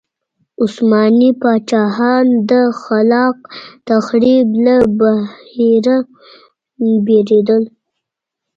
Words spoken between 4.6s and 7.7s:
له بهیره ډارېدل.